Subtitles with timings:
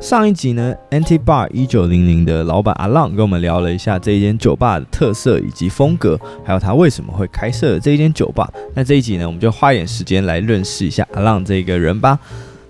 [0.00, 8.48] 上一集呢，Anti Bar 一九零零的老板阿浪跟我们聊了一下这一间酒吧的特色以及风格，还有他为什么会开设这一间酒吧。
[8.74, 12.16] 那这一集呢，我们就花一点时间来认识一下阿浪这个人吧。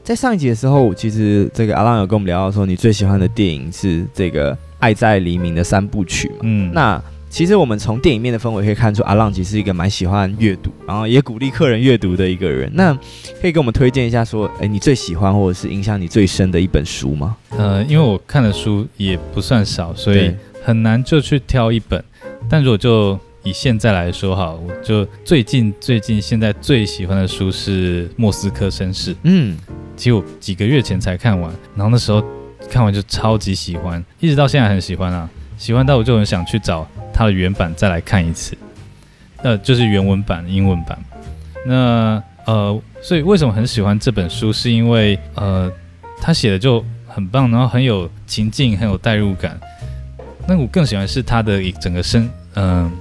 [0.02, 6.36] 在上一集的时候，其实这个阿浪有跟我们聊到说，你最喜欢的电影是这个《爱在黎明》的三部曲嘛？
[6.42, 7.02] 嗯，那。
[7.30, 12.70] 其实我们从电影面的氛围可以看出，阿浪其实是一个蛮喜欢阅读，然后也鼓励客人阅读的一个人。
[12.74, 12.92] 那
[13.40, 17.36] 可以给我们推荐一下，说，哎，你最喜欢或者是影响你最深的一本书吗？
[17.50, 20.32] 呃，因为我看的书也不算少，所以
[20.64, 22.02] 很难就去挑一本。
[22.48, 29.14] 但如果就以现在来说哈，我就最近最近现在最喜欢的书是《莫斯科绅士》。
[29.24, 29.56] 嗯，
[29.96, 32.22] 其实我几个月前才看完，然后那时候
[32.70, 36.88] 看完就超级喜欢，一直到现在很喜欢啊，喜欢到我就很想去找。
[37.12, 38.56] 它的原版再来看一次，
[39.42, 40.96] 呃，就是原文版、英文版。
[41.66, 44.52] 那呃，所以为什么很喜欢这本书？
[44.52, 45.68] 是因为呃，
[46.20, 49.58] 他写的就很棒，然后很有情境，很有代入感。
[50.46, 52.92] 那我更喜欢是他的一整个生嗯、呃、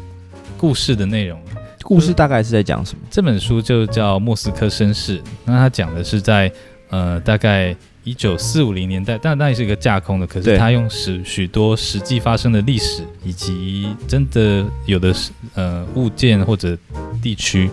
[0.58, 1.40] 故事的内容。
[1.84, 3.02] 故事大概是在讲什么？
[3.12, 6.52] 这本书就叫《莫斯科绅士》，那他讲的是在
[6.90, 7.76] 呃大概。
[8.08, 10.26] 一九四五零年代，但那也是一个架空的。
[10.26, 15.14] 可是他用实许多实际发生的历史，以及真的有的
[15.56, 16.78] 呃物件或者
[17.22, 17.70] 地区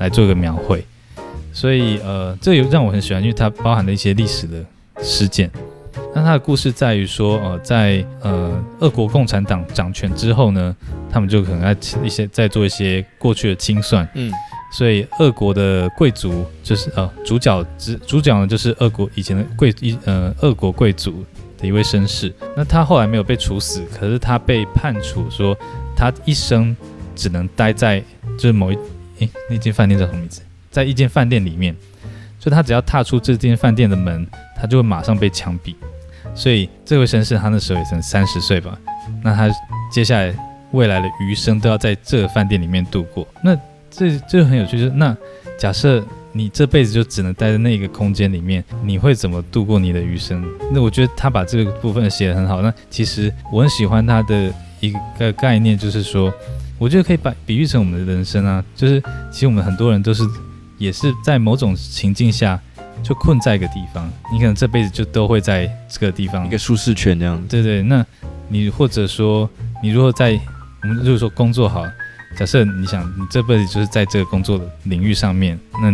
[0.00, 0.84] 来做一个描绘。
[1.52, 4.64] 所以呃，这有让我很喜欢，因为它包含了一些历史的
[5.00, 5.48] 事件。
[6.12, 10.74] 那它的故事在于说，呃，在呃俄国共产党掌权之后呢，
[11.08, 14.08] 他们就可能在一些在做一些过去的清算。
[14.14, 14.32] 嗯。
[14.70, 21.24] 所以，俄国的贵族就是呃，主角之主角呢，就是俄国以前的贵一呃，俄国贵族
[21.56, 22.32] 的一位绅士。
[22.54, 25.56] 那他后来没有被处死，可是他被判处说，
[25.96, 26.76] 他一生
[27.16, 27.98] 只能待在
[28.36, 28.78] 就是某一
[29.20, 30.42] 诶那间饭店叫什么名字？
[30.70, 31.74] 在一间饭店里面，
[32.38, 35.74] 就他只要踏出这间饭店的门，他就会马上被枪毙。
[36.34, 38.78] 所以，这位绅士他那时候也才三十岁吧？
[39.24, 39.50] 那他
[39.90, 40.32] 接下来
[40.72, 43.26] 未来的余生都要在这个饭店里面度过。
[43.42, 43.58] 那
[43.90, 45.16] 这这很有趣，就是那
[45.58, 50.44] 假设你这辈子就只能待在那一个空间里面，你会怎么度过你的余生？
[50.72, 52.62] 那我觉得他把这个部分写得很好。
[52.62, 56.32] 那其实我很喜欢他的一个概念，就是说，
[56.78, 60.22] 我觉得可以把比喻成我们的人生啊，就是其实我们很多人都是
[60.76, 62.60] 也是在某种情境下
[63.02, 67.42] 就困在一个地方，你可能这辈子就都会在这个地方一个舒适圈这样。
[67.48, 68.04] 对对，那
[68.48, 69.48] 你或者说
[69.82, 70.38] 你如果在
[70.82, 71.84] 我们就是说工作好。
[72.38, 75.90] 假设你想，你这辈子就是在这个工作的领域上面，那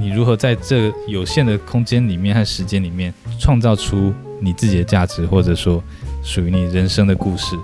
[0.00, 5.80] 你如何在这个有限的空间里面和时间里面，创造出你自己的价值，或者说
[6.24, 7.54] 属于你人生的故事？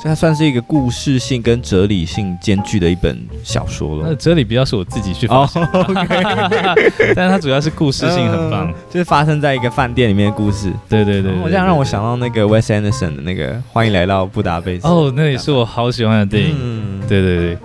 [0.00, 4.06] 所以它算是一个故事性跟哲理性兼具的一本小说了。
[4.08, 7.12] 那哲理比较是我自己去发现，oh, okay.
[7.14, 10.72] 但是它主要是故事性很棒，就是发生在一个饭店里面的故事。
[10.88, 14.86] 对对对，对，我这样让我想到那个 Wes Anderson 的那个《欢迎来到布达佩斯》。
[14.90, 16.56] 哦，那也是我好喜欢的电影。
[16.60, 17.58] 嗯，对对对，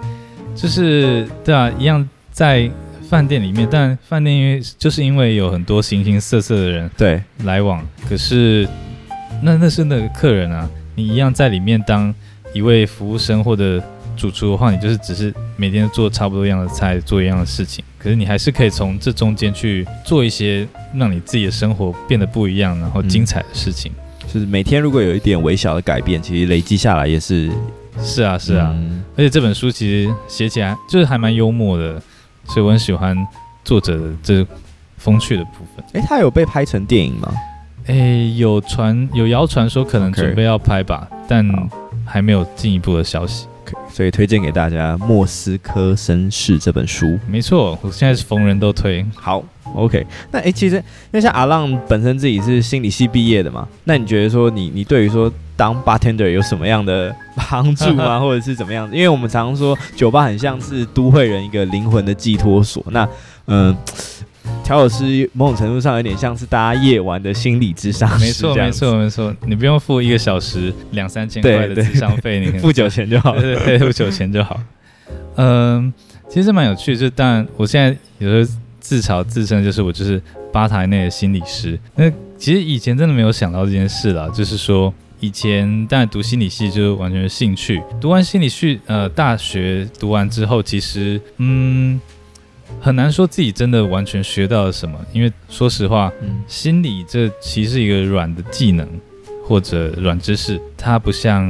[0.57, 2.69] 就是对啊，一样在
[3.09, 8.67] 饭店里面，但饭店因为就是因为有很多形形色色的人对来往，可是
[9.41, 12.13] 那那是那个客人啊，你一样在里面当。
[12.53, 13.83] 一位服务生或者
[14.15, 17.83] 主厨的话，你就是只是每天做差不多一样的菜，做一样的事情。
[17.99, 23.91] 可是你还是可以从这中间去做一些让你自己的生活变得不一样，然后精彩的事情。
[23.91, 27.51] 嗯、就是每天如果有一点微小的改变，其实累积下来也是。
[28.01, 28.71] 是啊，是啊。
[28.75, 32.01] 嗯、而且这本书其实写起来就是还蛮幽默的，
[32.45, 33.15] 所以我很喜欢
[33.63, 34.45] 作者的这
[34.97, 35.85] 风趣的部分。
[35.93, 37.31] 诶，他有被拍成电影吗？
[37.85, 41.45] 诶，有传有谣传说可能准备要拍吧.但。
[42.09, 47.19] 还没有进一步的消息，okay, 所以推荐给大家《莫斯科绅士》这本书。
[47.27, 49.05] 没错，我现在是逢人都推。
[49.13, 49.43] 好
[49.75, 50.07] ，OK。
[50.31, 58.19] 那诶，其实因为像阿浪本身自己是心理系毕业的嘛，那你觉得说你你对于说当 bartender 有什么样的帮助吗？
[58.21, 58.87] 或者是怎么样？
[58.93, 62.81] 因为我们常常说酒吧很像是都会人一个灵魂的寄托所。
[62.91, 63.03] 那
[63.47, 63.69] 嗯。
[63.71, 63.77] 呃
[64.63, 74.57] 调酒师某种程度上有点像是大家夜晚的心理咨商师，没错没错没错，你不用付一个小时两三千块的智商费，你付酒钱就好，对对对，付酒钱就好。
[75.35, 75.93] 嗯，
[76.29, 80.21] 其实蛮有趣，就当然我现在有时候自嘲自称就是我就是
[80.51, 81.77] 吧台内的心理师。
[81.95, 91.99] 那其实以前真的没有想到这件事啦，就是说以前当然读心理系就是完全是兴趣，读完心理系呃大学读完之后，其实嗯。
[92.81, 98.85] 很难说自己真的完全学到了什么，因为说实话，嗯、心理这其实是一个软的技能
[99.45, 101.49] 或者软知识，它不像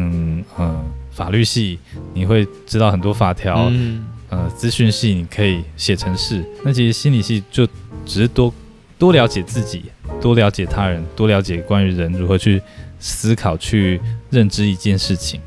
[0.57, 1.79] 呃法律系，
[2.13, 7.65] 你会知道很多法条，嗯、呃资讯系你可以写程式，那其实心理系就
[8.05, 8.53] 只是多
[8.99, 9.85] 多了解自己，
[10.21, 12.61] 多多了解他人，多了解关于人如何去
[12.99, 13.99] 思考、去
[14.29, 15.39] 认知一件事情。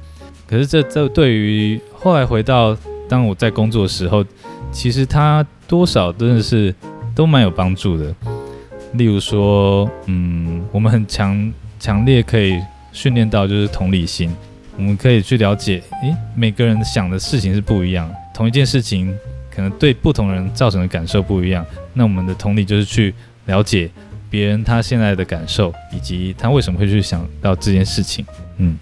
[0.47, 2.77] 可是这这对于后来回到
[3.09, 4.25] 当我在工作的时候，
[4.73, 6.75] 其实它多少真的是
[7.15, 8.15] 都蛮有帮助的。
[8.95, 12.61] 例如说，嗯，我们很强强烈可以
[12.93, 14.35] 训练到就是同理心，
[14.77, 19.17] 我们可以去了解，诶，每个人想的事情是不一样，同一件事情
[19.55, 21.65] 可能对不同人造成的感受不一样。
[21.93, 23.15] 那我们的同理就是去
[23.47, 23.89] 了解
[24.31, 28.25] 别人他现在的感受，以及他为什么会去想到这件事情。
[28.57, 28.79] 嗯，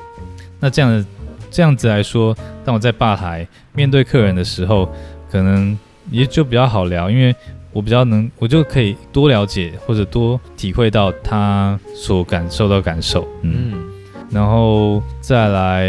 [0.61, 1.05] 那这样的
[1.50, 4.89] 这样子来说，当我在吧台面对客人的时候，
[5.31, 5.77] 可能
[6.11, 7.35] 也就比较好聊，因为。
[7.71, 13.89] 我比较能，我就可以多了解或者多体会到他所感受到感受，嗯，嗯，
[14.31, 15.87] 然后再来，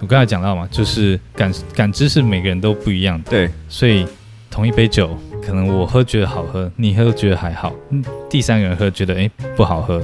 [0.00, 4.06] 我刚才讲到嘛，就是感感知是每个人都不一样的，对，所以
[4.48, 5.18] 同一杯酒，
[5.48, 9.98] 可能我喝觉得好喝，你喝觉得还好，嗯，第三个人喝觉得诶不好喝，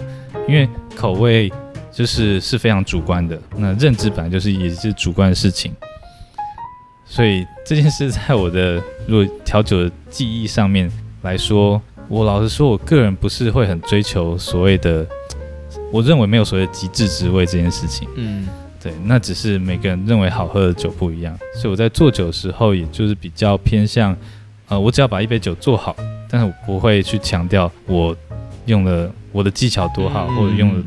[0.48, 1.52] 因为口味
[1.92, 5.70] 就是是非常主观的，那认知本来就是也是主观的事情。
[7.04, 15.06] 所以这件事在我的如果调酒的记忆上面来说，我老实说，我个人不是会很追求所谓的，
[15.92, 18.08] 我认为没有所谓的极致滋味这件事情。
[18.16, 18.48] 嗯，
[18.82, 21.38] 对，那只是每个人认为好喝的酒不一样。
[21.54, 24.16] 所以我在做酒的时候，也就是比较偏向，
[24.68, 25.94] 呃，我只要把一杯酒做好，
[26.30, 28.16] 但是我不会去强调我
[28.66, 30.84] 用了我的技巧多好，嗯、或者用了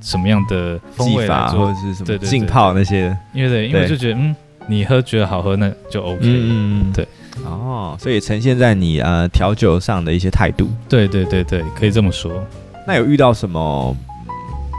[0.00, 3.16] 什么样的技法，或者是什么浸泡那些。
[3.32, 4.34] 因为对，因为就觉得嗯。
[4.68, 6.20] 你喝觉得好喝，那就 OK。
[6.22, 7.04] 嗯，对。
[7.44, 10.70] 哦，所以呈现在你呃调酒上的一些态度。
[10.88, 12.30] 对对对对，可以这么说。
[12.86, 13.96] 那有遇到什么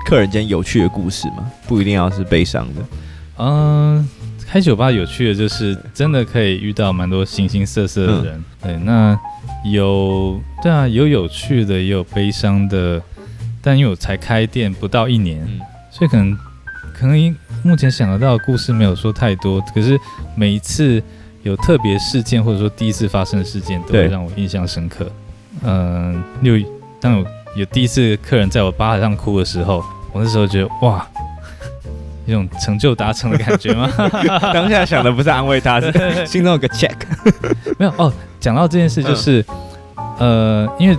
[0.06, 1.52] 客人间有趣的故事吗？
[1.68, 2.82] 不一定要是悲伤的。
[3.40, 4.08] 嗯、呃，
[4.54, 8.36] 开酒吧有趣的就是真的可以遇到蛮多形形色色的人。
[8.38, 9.20] 嗯、对，那
[9.66, 13.02] 有对啊，有有趣的，也有悲伤的。
[13.64, 15.60] 但因为我才开店不到一年，嗯、
[15.90, 16.38] 所以可能
[16.94, 17.36] 可能因。
[17.64, 20.00] 目前想得到的故事没有说太多，可是
[20.36, 21.02] 每一次
[21.42, 25.12] 有特别事件或者说第一次发生的事件，都会让我印象深刻。
[25.64, 26.54] 嗯，有
[27.02, 27.26] 当有
[27.56, 31.08] 有第一次客人在我吧台上哭的时候，我那时候觉得哇，
[32.26, 33.90] 一种成就达成的感觉吗？
[34.54, 36.96] 当下想的不是安慰他，是心中有个 check。
[37.78, 39.44] 没有哦，讲到这件事就是，
[40.20, 40.98] 呃，因为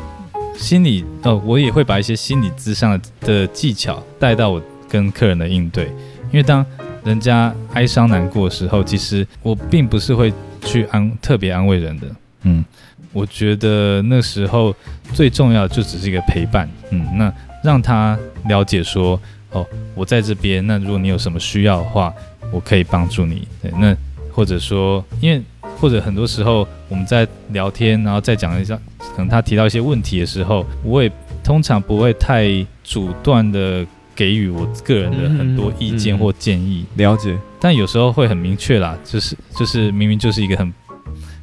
[0.57, 5.87] 心理哦，我也会把一些心理咨商的技巧带到我跟客人的应对。
[6.31, 6.65] 因为当
[7.05, 10.33] 人家哀伤难过的时候，其实我并不是会
[10.63, 12.07] 去安特别安慰人的，
[12.43, 12.65] 嗯，
[13.13, 14.75] 我觉得那时候
[15.13, 17.33] 最重要的就只是一个陪伴，嗯，那
[17.63, 18.19] 让他
[18.49, 19.21] 了解说，
[19.55, 22.13] 哦，我在这边，那如果你有什么需要的话，
[22.53, 23.97] 我可以帮助你，对，那
[24.31, 25.41] 或者说，因为
[25.81, 31.11] 或者很多时候我们在聊天，然后再讲一下，可能他提到一些问题的时候，我也
[31.43, 32.47] 通常不会太
[32.85, 33.87] 主断的。
[34.17, 37.37] 给予我个人的很多意见或建议，嗯嗯、了解。
[37.59, 40.73] 但有时候会很明确啦，就是就是明明就是一个很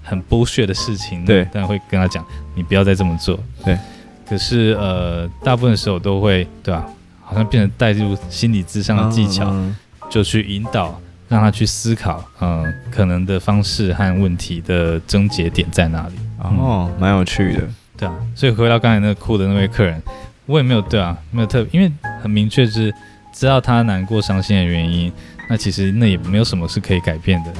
[0.01, 2.25] 很 bullshit 的事情，对，但会跟他讲，
[2.55, 3.77] 你不要再这么做，对。
[4.25, 6.87] 可是呃，大部分的时候都会，对吧、啊？
[7.31, 9.73] 好像变成带入心理智商的技巧，嗯、
[10.09, 10.99] 就去引导，
[11.29, 16.15] 让他去思考，嗯、呃，可能的方式和问题的症结点在哪里。
[16.39, 17.61] 哦，蛮有趣的，
[17.95, 18.13] 对啊。
[18.35, 20.01] 所以回到刚才那个哭的那位客人。
[20.47, 21.89] 我也没有对啊，没有特别，因为
[22.21, 22.93] 很明确是
[23.33, 25.09] 知道他难过伤心的原因。
[25.47, 27.53] 那其实那也没有什么是可以改变的。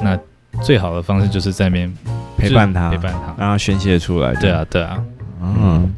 [0.00, 0.18] 那
[0.62, 1.92] 最好的方式就是在那边
[2.38, 4.32] 陪伴他，陪伴他，让他宣泄出来。
[4.36, 5.02] 对啊，对啊，
[5.42, 5.92] 嗯，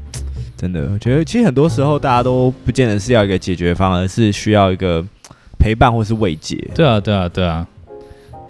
[0.61, 5.03] 真的，我觉得其实很多时候大家都不见得是要一个解决方案，而是需要一个
[5.59, 6.57] 陪伴或是慰藉。
[6.75, 7.67] 对啊，对啊，对啊。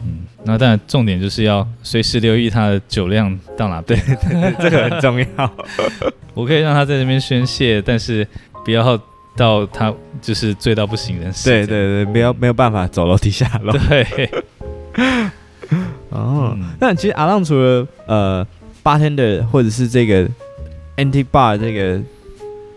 [0.02, 5.52] 嗯，那当然重点就是要随时留意他的酒量到哪边，对，这个很重要。
[6.34, 8.26] 我可以让他在这边宣泄，但是
[8.64, 8.98] 不要
[9.36, 11.48] 到他就是醉到不省人事。
[11.48, 13.72] 对对对，没有没有办法走楼梯下楼。
[13.88, 14.30] 对。
[16.10, 18.44] 哦，嗯、那其实阿浪除了呃
[18.82, 20.28] ，bartender 或者是这个
[21.02, 22.00] antique bar 这个。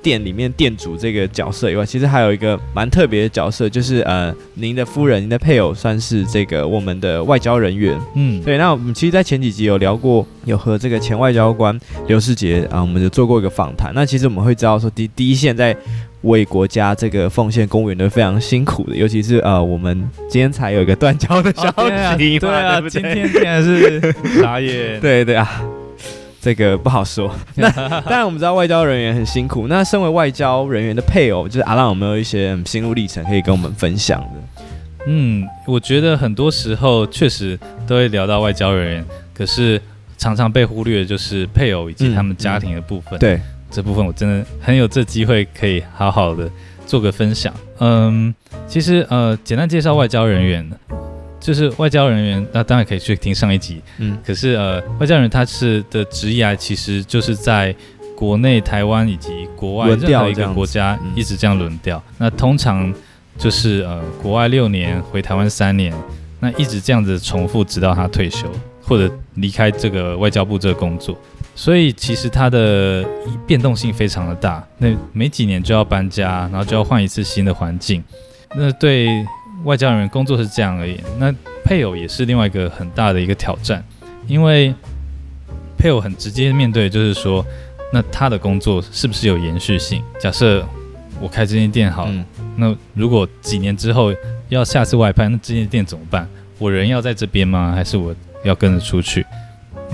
[0.04, 7.98] 店里面店主这个角色以外，其实还有一个蛮特别的角色，就是呃，您的夫人、您的配偶算是这个我们的外交人员。
[8.18, 8.58] 嗯，对。
[8.58, 13.94] 那我们其实，在前几集有聊过，有和这个前外交官刘世杰啊，我们就做过一个访谈。
[13.96, 15.74] 那其实我们会知道说，第第一线在
[16.24, 19.98] 为国家这个奉献公务员都非常辛苦的，尤其是呃，我们
[20.30, 21.64] 今天才有一个断交的消
[22.18, 22.90] 息 对啊，对不对？
[22.90, 25.64] 今天竟然是傻眼， 对对啊。
[26.44, 27.34] 这个不好说。
[27.56, 27.70] 那
[28.02, 29.70] 当然，我们知道外交人员很辛苦。
[29.70, 34.66] 那身为外交人员的配偶，就是阿浪，有没有一些心路历程可以跟我们分享的？
[35.06, 37.58] 嗯，我觉得很多时候确实
[37.88, 39.82] 都会聊到外交人员，可是
[40.18, 43.14] 常常被忽略的就是配偶以及他们家庭的部分。
[43.16, 46.50] 嗯嗯、对这部分我真的很有这机会可以好好的
[46.86, 47.54] 做个分享。
[47.80, 48.34] 嗯，
[48.68, 50.70] 其实呃，简单介绍外交人员，
[51.44, 53.82] 就是外交人员，那当然可以去听上一集。
[53.98, 57.76] 嗯，可是呃，外交人员他是的职业，其实就是在
[58.16, 62.02] 国内台湾以及国外任何一个国家一直这样轮调。
[62.18, 62.92] 那通常
[63.38, 65.94] 就是呃，国外六年，回台湾三年，
[66.40, 68.48] 那一直这样子重复，直到他退休
[68.82, 71.18] 或者离开这个外交部这个工作。
[71.56, 73.06] 所以其实它的
[73.46, 78.02] 变动性非常的大，那每几年就要搬家，然后就要换一次新的环境。
[78.56, 79.08] 那对
[79.64, 81.00] 外交人员工作是这样而已。
[81.18, 83.84] 那配偶也是另外一个很大的一个挑战，
[84.28, 84.74] 因为
[85.78, 87.46] 配偶很直接面对，就是说，
[87.92, 90.02] 那他的工作是不是有延续性？
[90.20, 90.66] 假设
[91.22, 92.26] 我开这间店好，嗯、
[92.58, 94.14] 那如果几年之后
[94.50, 96.28] 要下次外派，那这间店怎么办？
[96.60, 97.74] 我人要在这边吗？
[97.76, 99.26] 还是我要跟着出去？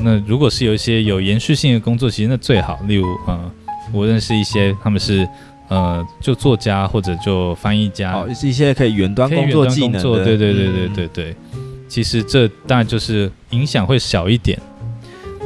[0.01, 2.79] 那如果是有一些有延续性的工作，其实那最好。
[2.87, 3.51] 例如，呃，
[3.91, 5.27] 我认识一些他们是，
[5.69, 10.23] 呃，就作家或者就翻译家，哦，是一些可以远端工作技能的。
[10.25, 11.35] 对对对对对对。
[11.53, 14.59] 嗯、其实这当然就是影响会小一点。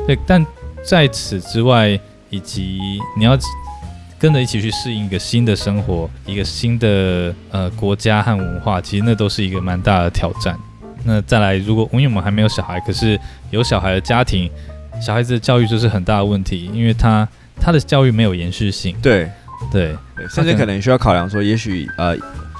[0.08, 0.46] 对，但
[0.84, 2.00] 在此之外，
[2.30, 2.80] 以及
[3.18, 3.38] 你要
[4.18, 10.58] 跟着一起去适应一个新的生活，一个新的呃国家和文化，其实那都是一个蛮大的挑战。
[11.03, 13.20] 那再来，如果因为我们还没有小孩，可是
[13.51, 14.50] 有小孩的家庭，
[15.01, 17.27] 小孩子的教育就是很大的问题，因为他
[17.60, 18.96] 他的教育没有延续性。
[19.01, 19.30] 对
[19.72, 19.96] 对，
[20.29, 22.15] 甚至可能需要考量说，也许呃，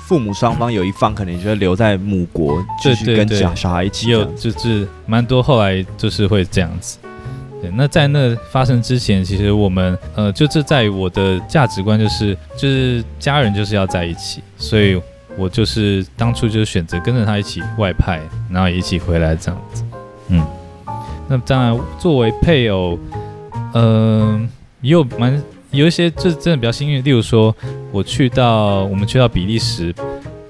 [0.08, 4.10] 父母双方有一方可能就留在母国继续跟小小孩一起。
[4.10, 6.98] 有就是蛮多后来就是会这样子。
[7.62, 15.02] 对，那在那发生之前，其实我们呃，就这在我的价值观就是就是家人就是要在一起，所以。
[15.36, 19.84] 我就是当初就选择跟着他一起外派，然后一起回来这样子。
[20.28, 20.46] 嗯，
[21.28, 23.00] 那当然作为配偶，
[23.74, 24.42] 嗯、呃，
[24.82, 25.42] 也有蛮
[25.74, 27.04] 有一些这真的比较幸运。
[27.04, 27.54] 例如说，
[27.92, 29.94] 我去到我们去到比利时，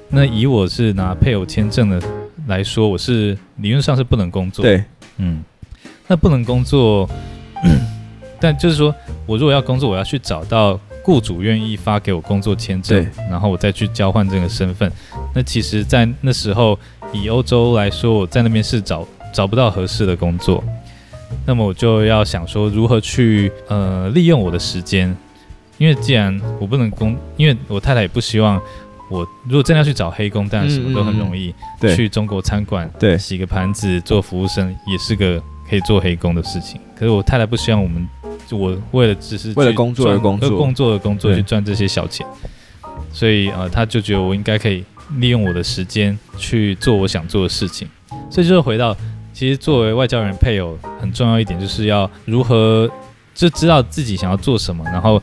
[0.09, 1.99] 那以我是拿配偶签证的
[2.47, 4.63] 来说，我是理论上是不能工作。
[4.63, 4.83] 对，
[5.17, 5.43] 嗯，
[6.07, 7.09] 那不能工作，
[8.39, 8.93] 但就是说
[9.25, 10.79] 我如果要工作，我要去找到。
[11.05, 14.89] 雇主愿意发给我工作签证，然后我再去交换这个身份。
[15.35, 16.79] 那其实，在那时候，
[17.11, 20.63] 以欧洲来说，我在那边是找找不到合适的工作。
[21.45, 25.15] 那么我就要想说，如何去呃利用我的时间？
[25.77, 28.61] 因为既然我不能工，因为我太太也不希望
[29.09, 31.53] 我如果真的要去找黑工，当然什么都很容易。
[31.79, 36.79] 对去中国餐馆，对，洗个盘子，做服务生也是个可以做黑工的事情。
[36.95, 38.07] 可是我太太不希望我们。
[38.45, 42.27] 就我为了只是为了工作而工作，工作的工作去赚这些小钱，
[43.11, 44.83] 所以呃，他就觉得我应该可以
[45.17, 47.87] 利用我的时间去做我想做的事情。
[48.29, 48.95] 所以就是回到，
[49.33, 52.89] 其实作为外交人配偶很重要一点，就是要如何
[53.33, 55.21] 就知道自己想要做什么，然后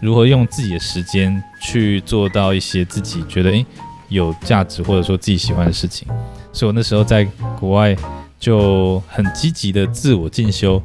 [0.00, 3.64] 如何用自己的时间去做到一些自己觉得诶
[4.08, 6.06] 有价值或者说自己喜欢的事情。
[6.52, 7.24] 所以我那时候在
[7.58, 7.96] 国外
[8.40, 10.82] 就很积极的自我进修。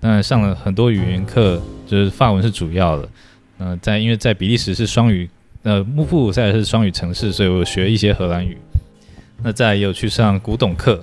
[0.00, 3.08] 那上了很多语言课，就是法文是主要的。
[3.58, 5.28] 呃，在因为在比利时是双语，
[5.62, 8.56] 呃，布鲁塞尔是双语城市，所以我学一些荷兰语。
[9.42, 11.02] 那再也有去上古董课，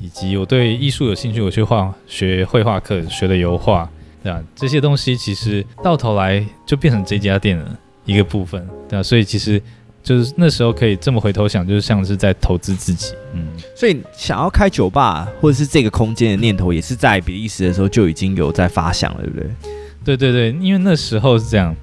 [0.00, 3.88] 以及我对艺术有兴趣，我去画学绘画课，学的油画，
[4.22, 4.42] 对吧？
[4.54, 7.64] 这些东西其实到头来就变成这家店的
[8.04, 9.02] 一个部分，对吧？
[9.02, 9.60] 所以其实。
[10.02, 19.50] 就是那时候可以这么回头想，就是像是在投资自己，嗯，所以想要开酒吧或者是这个空间的念头，也是在比利时的时候就已经有在发想了，对不对？
[20.04, 21.74] 对对对，因为那时候是这样，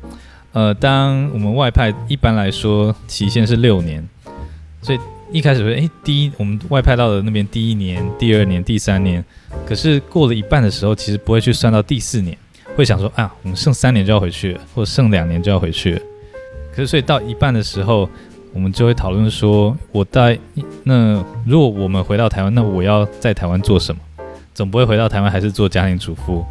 [0.53, 4.08] 呃，当我们外派一般来说期限是六年，
[4.82, 5.00] 所以
[5.33, 9.25] 一开始说，哎，第一我们外派到了那边第一年、第二年、第三年，
[9.65, 12.37] 可是过了一半的时候，其实不会去算到第四年，
[12.75, 15.99] 会想说，啊，我们剩三年就要回去，或者剩两年就要回去。
[16.71, 18.07] 可是，所以到一半的时候，
[18.53, 20.37] 我们就会讨论说，我在
[20.83, 21.15] 那
[21.47, 23.99] 如果我们回到台湾，那我要在台湾做什么？
[24.53, 26.45] 总不会回到台湾还是做家庭主妇。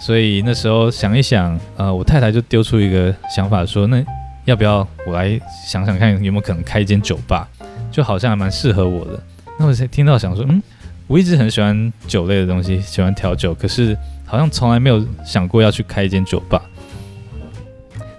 [0.00, 4.02] 所以那时候想一想，呃，我太太就丢出一个想法说，那
[4.46, 7.46] 要不要我来想想看有没有可能开一间酒吧？
[7.92, 9.22] 就好像还蛮适合我的。
[9.58, 10.60] 那我才听到想说，嗯，
[11.06, 16.60] 我一直很喜欢酒类的东西，喜欢调酒，可是好像从来没有想过要去开一间酒吧。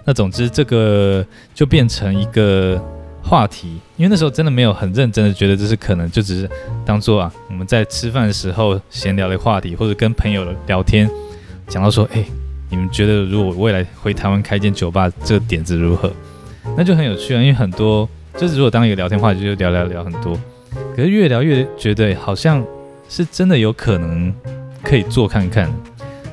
[0.04, 2.80] 那总之，这个就变成一个
[3.22, 6.50] 话题，因为那时候真的没有很认真的觉得这是可能，就只是
[6.84, 11.10] 当做啊我们在吃饭的时候闲聊的话题，或者跟朋友聊天，
[11.66, 12.24] 讲到说，哎，
[12.68, 16.12] 你们觉得如果未来回台湾开间酒吧，这个点子如何？
[16.76, 20.38] 那就很有趣啊，因为很多就是如果当一个聊天话题，就聊聊聊很多，
[20.96, 22.64] 可是越聊越觉得好像
[23.08, 24.34] 是真的有可能
[24.82, 25.72] 可以做看看。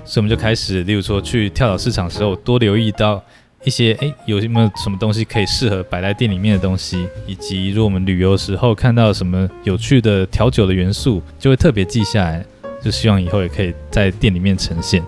[0.04, 3.24] 所以我们就开始，例如说去跳蚤市场的时候，多留意到
[3.64, 12.44] 一些哎，有什么什么东西可以适合摆在店里面的东西，以及如果我们旅游时候看到什么有趣的调酒的元素，就会特别记下来，
[12.82, 15.02] 就希望以后也可以在店里面呈现。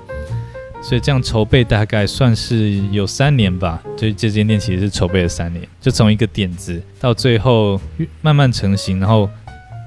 [0.84, 7.80] 所以这样筹备大概算是有三年吧，就这间店其实是筹备了三年，就从一个点子到最后
[8.22, 9.30] 慢慢成型，然后。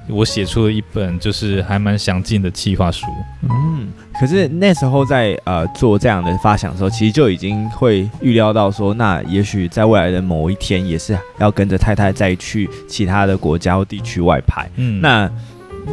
[0.09, 3.07] 我写出了一本就是还蛮详尽的企划书。
[3.43, 3.88] 嗯，
[4.21, 14.71] 可是那时候在呃做这样的发想的时候，其实就已经会预料到说，那也许在未来的某一天，也是要跟着太太再去其他的国家或地区外拍。
[14.76, 15.29] 嗯，那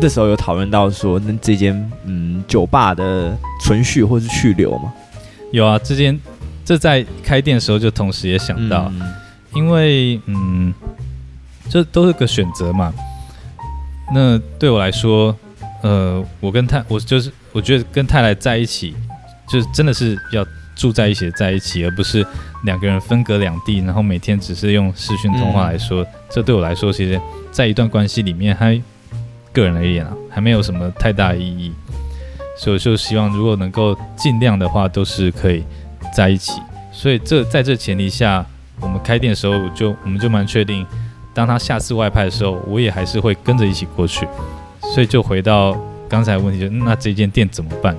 [0.02, 4.94] 那时候有讨论到说，那这间嗯酒吧的存续或是去留吗？
[5.52, 6.20] 有啊，这间
[6.66, 9.14] 这在开店的时候就同时也想到，嗯、
[9.54, 10.74] 因为嗯，
[11.70, 12.94] 这都是个选择嘛。
[14.14, 15.36] 那对我来说，
[15.82, 18.94] 呃，我跟太，我就是我觉得跟太太在一起，
[19.48, 20.46] 就是真的是要
[20.76, 22.26] 住在一起，在一起，而不是
[22.66, 27.20] 两个人分隔两地，然后每天只是用视讯通话来说，嗯、这对我来说，其实，
[27.52, 28.80] 在一段关系里面，还
[29.54, 31.72] 个人而言啊，还没有什么太大意义。
[32.58, 35.64] 所以就希望，如果能够尽量的话，都是可以
[36.14, 36.62] 在一起。
[36.92, 38.46] 所以这在这前提下，
[38.80, 40.86] 我们开店的时候就我们就蛮确定。
[41.34, 44.28] 当他下次外派的时候，我也还是会跟着一起过去，
[44.94, 45.76] 所以就回到
[46.08, 47.98] 刚才问题，就那这间店怎么办？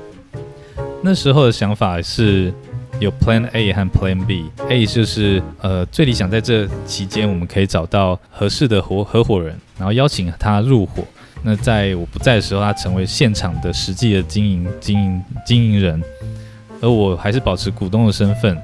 [1.03, 2.55] 那时候的想法是
[3.01, 4.49] 有 Plan A 和 Plan B。
[4.69, 11.03] A 就是呃最理想在这期间我们可以找到合适的合合伙人，然后邀请他入伙。
[11.45, 16.03] 那在我不在的时候，他成为现场的实际的经营经营经营人，
[16.81, 18.59] 而我还是保持股东的身份。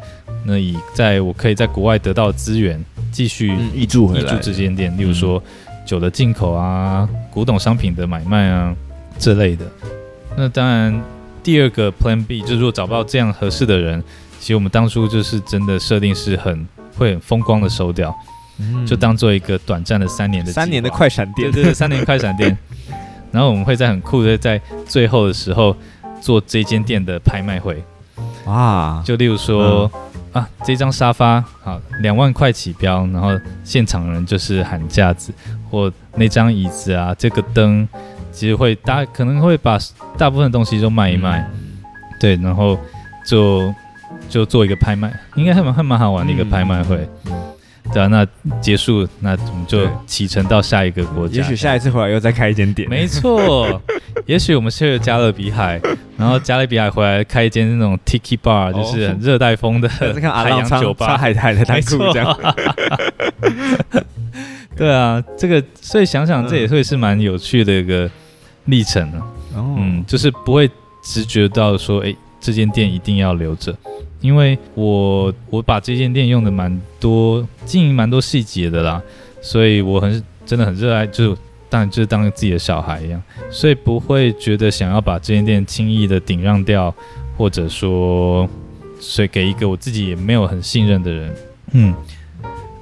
[0.44, 2.82] 那以在我可以在国外得到资源。
[3.12, 5.42] 继续挹注挹注这间店，例如说
[5.84, 8.72] 酒的进口啊、古董商品的买卖啊
[9.18, 9.66] 这类的。
[10.36, 11.02] 那当然，
[11.42, 14.00] 第二个 Plan B 就是如果找不到这样合适的人，
[14.38, 16.64] 其实我们当初就是真的设定是很
[16.96, 18.16] 会很风光的收掉，
[18.60, 22.56] 嗯、就当做一个短暂的三年的三年的快闪店，对对，三年快闪店。
[23.32, 25.76] 然后我们会在很酷的在最后的时候
[26.20, 27.82] 做这间店的拍卖会。
[28.46, 29.90] 哇，就例如说。
[29.94, 30.00] 嗯。
[30.30, 35.32] 啊，这张沙发好，两万块起标，然后现场人就是喊价子，
[35.68, 37.88] 或那张椅子啊，这个灯，
[38.30, 39.76] 其实会大可能会把
[40.16, 41.82] 大部分东西都卖一卖，嗯、
[42.20, 42.78] 对，然后
[43.26, 43.74] 就
[44.28, 47.08] 就做一个拍卖，应该还蛮还蛮好玩的一个拍卖会。
[47.92, 48.26] 对啊，那
[48.60, 51.36] 结束，那我们就启程到下一个国家。
[51.36, 52.88] 也许下一次回来又再开一间店。
[52.88, 53.80] 没错，
[54.26, 55.80] 也许我们去了加勒比海，
[56.16, 59.88] 然后加勒比海回来开一间那种 Tiki Bar，就是很热带风的
[60.32, 62.36] 海洋酒吧，海海的太酷这样。
[64.76, 68.08] 对啊，这个所以想想这也会是蛮有趣的一个
[68.66, 69.20] 历程呢。
[69.56, 70.70] 嗯，就是不会
[71.02, 73.76] 直觉到说，哎，这间店一定要留着。
[74.20, 79.00] 因为我我把这间店用的蛮多，经营蛮多细节的啦，
[79.40, 81.34] 所以我很真的很热爱，就
[81.70, 86.94] 当然就是当自己的小孩一样，所以不会觉得想要把这间店轻易的顶让掉，
[87.38, 88.46] 或者说，
[88.98, 91.34] 所以给一个我自己也没有很信任的人，
[91.72, 91.94] 嗯，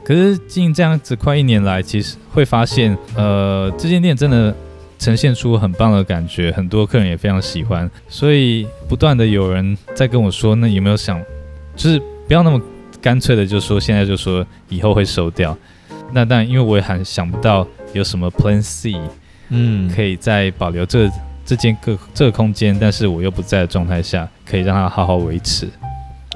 [0.02, 4.52] 可是经营这样子快一年来，其实会发现，呃，这间店真的。
[4.98, 11.22] 呈现出很棒的感觉，很多客人也非常喜欢，所以不断的有人在跟我说，那有没有想，
[11.76, 12.60] 就是不要那么
[13.00, 15.56] 干脆的就说现在就说以后会收掉，
[16.12, 18.96] 那但因为我也还想不到有什么 Plan C，
[19.50, 21.08] 嗯，可以在保留这
[21.46, 25.68] 这间个这个空间，但是我又不在的状态下，可以让它好好维持，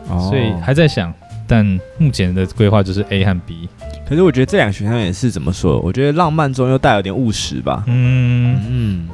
[0.09, 1.13] 哦，所以还在想，
[1.49, 1.67] 但
[1.99, 3.69] 目前的规划就是 A 和 B。
[4.13, 5.81] 可是我觉得这两个选项也是怎么说？
[5.81, 7.83] 我觉得浪漫中又带有点务实吧。
[7.87, 9.09] 嗯嗯，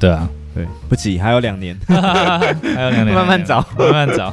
[0.00, 4.32] 对啊，对，不急，还有两年， 还有两年，慢慢找，慢慢找。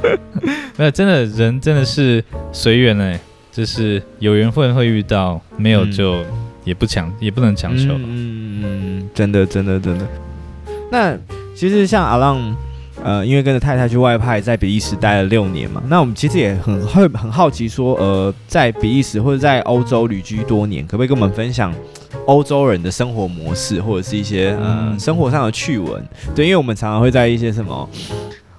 [0.78, 3.20] 没有，真的人真的是随缘哎，
[3.52, 6.24] 就是有缘分会遇到，没有就
[6.64, 7.92] 也不强，也不能强求。
[7.92, 10.06] 嗯嗯，真的真的真的。
[10.90, 11.14] 那
[11.54, 12.56] 其实像阿浪。
[13.06, 21.72] 呃，因为跟着太太去外派，在比利时待了六年嘛，那我们其实也很会很好奇说，呃，在比利时或者在欧洲旅居多年，可不可以跟我们分享
[22.26, 26.04] 欧洲人的生活模式，或者是一些呃生活上的趣闻？
[26.34, 27.88] 对，因为我们常常会在一些什么。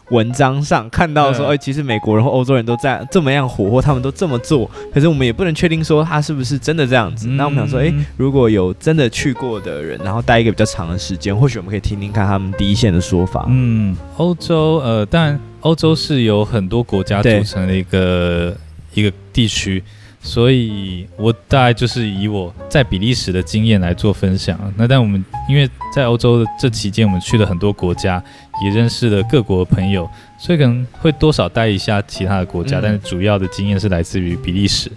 [0.10, 7.28] 文章上看到说，哎、欸，其实美国人或欧洲人都在这么样火，或他们都这么做，可是我们也不能确定说他是不是真的这样子。
[7.28, 13.46] 嗯、那我们想说，哎、欸，如果有真的去过的人，然后待一个比较长的时间，或许我们可以听听看他们第一线的说法。
[13.50, 18.56] 嗯，欧洲，呃，但，欧洲是由很多国家组成的一个
[18.94, 19.84] 一个地区，
[20.22, 24.60] 所以我大概就是以我在比利时的经验来做分享。
[24.76, 28.22] 那但我们因为在欧洲的这期间，我们去了很多国家，
[28.64, 34.92] 也认识了各国的朋友，所以可能会多少带一下其他的国家，嗯、但是主要的经验是来自于比利时。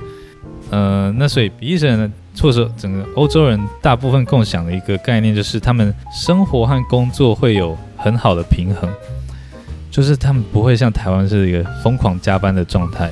[0.71, 8.91] 呃，那所以比利时人呢，或者说整个欧洲人大部分共享的一个概念，就是他们生活和工作会有很好的平衡，
[9.91, 13.11] 就是他们不会像台湾是一个疯狂加班的状态。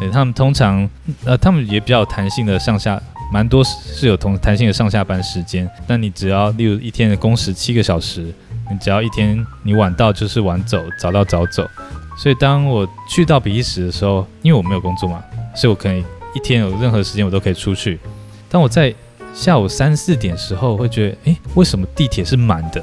[0.00, 0.88] 对，他们通常，
[1.26, 2.98] 呃，他们也比较有弹性的上下，
[3.30, 5.68] 蛮多是有同弹性的上下班时间。
[5.86, 8.34] 但你只要，例如一天的工时七个小时，
[8.70, 11.68] 你只要一天你晚到就是晚走，早到早走。
[12.16, 15.22] 所以当我去到比利时的时候，因为我没有工作嘛，
[15.54, 16.02] 所以我可以
[16.34, 18.00] 一天有任何时间我都可以出去。
[18.48, 18.94] 当我在
[19.34, 22.82] 下午三四点时候，会觉得，诶，为什么地铁是满的？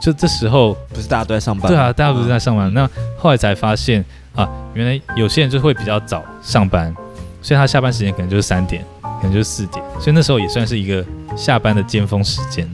[0.00, 1.70] 就这时候不是大家都在上班？
[1.70, 2.70] 对啊，大家不是在上班。
[2.70, 4.02] 嗯、那后来才发现。
[4.34, 6.94] 啊，原来有些人就会比较早上班，
[7.42, 11.04] 所以他下班时间可能就是三点，可能就是四点，所以那时候也算是一个
[11.36, 12.68] 下班的尖峰时间。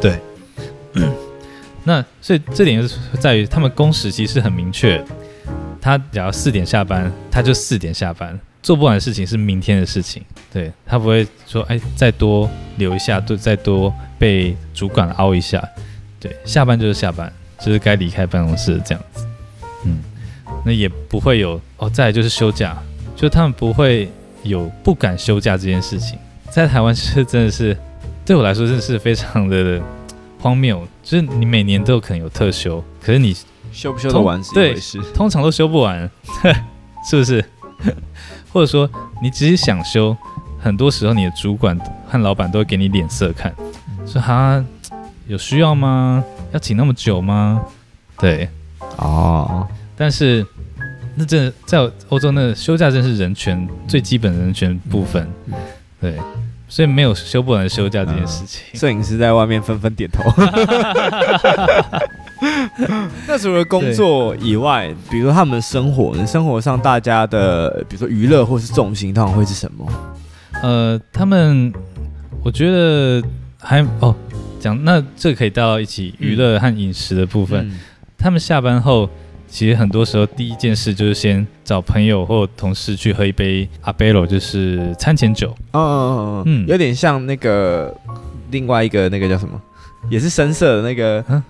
[0.00, 0.18] 对，
[1.84, 5.02] 那所以这点就是在于他们工时其实很明确，
[5.80, 10.22] 他只要四点下班，他就四点下班，做不完的事情是明天的事情。
[10.52, 15.62] 对，他不会说，哎，再多留一下，就再多被主管凹一下。
[16.18, 19.26] 对，下班就是下班，就是该离开办公室这样子。
[19.84, 20.02] 嗯。
[20.64, 22.76] 那也不会有哦，再来就是休假，
[23.16, 24.10] 就他们不会
[24.42, 26.18] 有不敢休假这件事情。
[26.50, 27.76] 在台湾是真的是
[28.24, 29.80] 对我来说真的是非常的
[30.40, 33.36] 荒谬，就是你每年都有可能有特休，可是你
[33.72, 36.10] 休不休得完是一回事，对，通常都休不完，
[37.08, 37.44] 是不是？
[38.52, 38.88] 或者说
[39.22, 40.16] 你只是想休，
[40.58, 43.54] 很多时候你的主管和老板都会给你脸色看，
[44.06, 44.64] 说哈
[45.26, 46.24] 有需要吗？
[46.52, 47.62] 要请那么久吗？
[48.18, 48.48] 对，
[48.96, 49.68] 哦。
[49.98, 50.46] 但是，
[51.16, 55.28] 那真的在欧洲，那休假真是人权最基本的人权部分，
[56.00, 56.14] 对，
[56.68, 58.62] 所以没有休不完的休假这件事情。
[58.78, 60.22] 摄影师在外面纷纷点头。
[63.26, 69.84] 那除了工作以外，比如说他们的生活，生活上大家的，比如说娱乐或是重心，通常会是什么？
[70.62, 71.72] 呃，他们
[72.44, 73.20] 我觉得
[73.58, 74.14] 还哦，
[74.60, 77.68] 讲那这可以带到一起娱乐和饮食的部分。
[77.68, 77.80] 嗯、
[78.16, 79.10] 他们下班后。
[79.48, 85.54] 其实很多时候，第一件事就是先找朋友或同事去喝一杯阿贝罗，就是餐前酒。
[85.72, 87.94] 嗯嗯嗯嗯，有点像那个
[88.50, 89.60] 另外一个那个叫什么，
[90.10, 91.42] 也是深色的那个，嗯，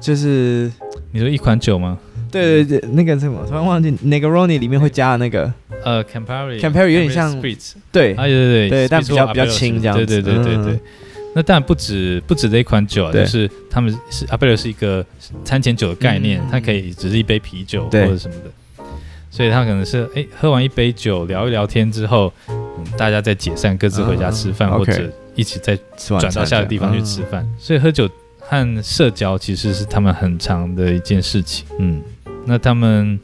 [0.00, 0.70] 就是
[1.10, 1.98] 你说一款酒吗？
[2.30, 5.50] 对对对，那个什么，突然忘记，Negroni 里面会加的那个，
[5.84, 7.40] 呃，Campari，Campari 有点像，
[7.90, 10.80] 对，啊对对对对，但比较比较轻这样子，对对对对对。
[11.36, 15.04] 那当然不止不止这一款酒啊，就是他们是阿贝尔是一个
[15.44, 18.82] 餐前酒的概念，它可以只是一杯啤酒或者什么的，
[19.30, 22.32] 所以他可能是哎喝完一杯酒聊一聊天之后，
[22.96, 28.08] 大家再解散各自回家吃饭或者一起再转到下个地方去吃饭，所以喝酒
[28.40, 31.66] 和社交其实是他们很长的一件事情。
[31.78, 32.00] 嗯，
[32.46, 33.20] 那他们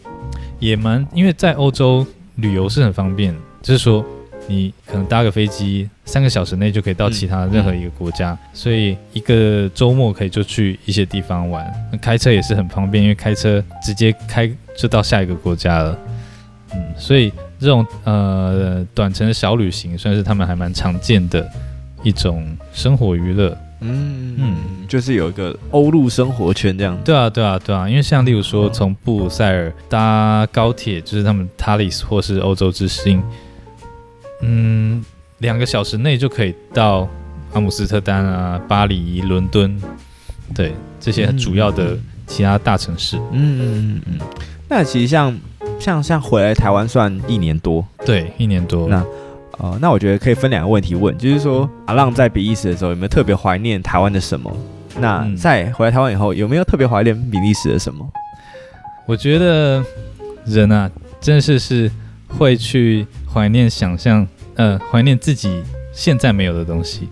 [0.59, 4.05] 也蛮因为在欧洲旅游是很方便，就是说。
[4.49, 11.73] 你可能搭个飞机，三个小时内就可以到其他任何一个国家，嗯嗯、所以一个周末可以就去一些地方玩。
[11.91, 15.99] 那开车也是很方便，因为开车直接开就到下一个国家了。
[16.75, 21.49] 嗯，所以这种呃短程的小旅行算是他们还蛮常见的
[22.03, 23.57] 一种生活娱乐。
[23.85, 24.57] 嗯嗯，
[24.89, 26.97] 就是有一个欧陆生活圈这样。
[27.05, 33.23] 对啊对啊对啊，因为像例如说从布鲁塞尔搭高铁，就是他们 Thalys 或是欧洲之星。
[34.43, 35.05] 嗯，
[35.39, 37.09] 两个小时内就可以到
[37.53, 39.81] 阿姆斯特丹啊、巴黎、伦敦，
[40.55, 43.17] 对这些很主要的其他大城市。
[43.31, 44.19] 嗯嗯嗯嗯。
[44.69, 45.39] 那其实像
[45.79, 48.89] 像像回来台湾算一年多，对，一年多。
[48.89, 49.05] 那
[49.59, 54.51] 呃，那我觉得可以分两个问题问，就是说阿浪在比利时的时候有没有特别怀念台湾的什么？
[54.99, 58.05] 那在回来台湾以后有没有特别怀念比利时的什么？
[59.07, 59.85] 我觉得
[60.47, 61.91] 人啊，真的是是
[62.27, 63.07] 会去。
[63.33, 67.09] 怀念想象，呃，怀念自己现在没有的东西，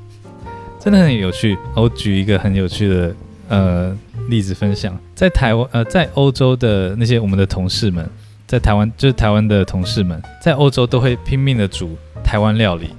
[0.78, 1.56] 真的很有趣。
[1.74, 3.14] 我举一个很有趣的
[3.48, 3.96] 呃
[4.28, 8.08] 例子分享，在台湾，呃，在欧洲的那些我们的同事们，
[8.46, 12.90] 在台湾就是台湾的同事们，在欧洲都会拼命的煮台湾料理，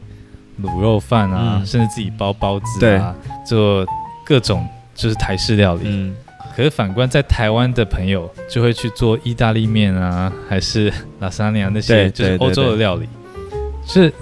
[0.64, 3.86] 卤肉饭啊，嗯、甚至自己包包子啊，做
[4.26, 5.84] 各种就是台式料理。
[5.86, 6.16] 嗯
[6.56, 13.08] 可是反观在台湾的朋友，就会去做意大利面啊，还是拉萨尼亚那些，就是欧洲的料理。
[13.86, 14.14] 是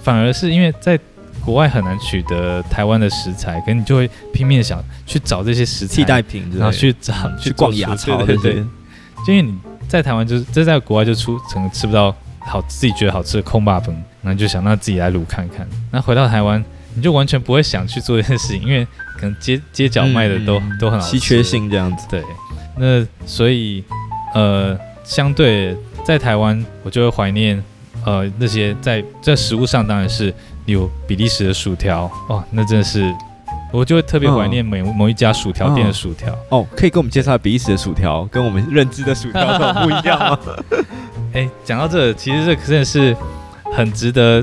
[0.00, 0.98] 反而是因为在
[1.44, 8.64] 国外很难取得台湾的食材，可能你就会拼命的想去找这些食材替代品，然后去找去逛亚超，对对对。
[9.26, 9.56] 就因为你
[9.88, 15.66] 在台湾就是这在国外就出可能吃不到好自己觉得好吃的空霸本，那就想那自己来卤看看。
[15.92, 16.64] 那回到台湾，
[16.96, 18.84] 你就完全不会想去做这件事情，因为
[19.16, 22.06] 可能街街角卖的都、嗯、都很好，稀缺性这样子。
[22.10, 22.22] 对，
[22.76, 23.84] 那所以
[24.34, 27.62] 呃，相对在台湾，我就会怀念
[28.04, 33.14] 呃那些在在食物上当然是有比利时的薯条哦，那真的是。
[33.72, 40.38] 我就会特别怀念某某一家薯条店的薯条哦，哦，可以跟我们介绍比利时的薯条，跟我们认知的薯条有不一样吗？
[41.34, 43.14] 哎，讲到这个，其实这真的是
[43.74, 44.42] 很值得